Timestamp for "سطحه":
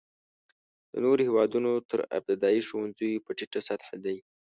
3.67-3.97